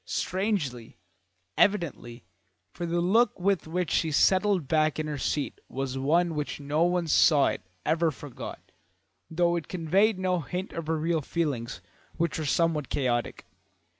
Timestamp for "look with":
3.01-3.67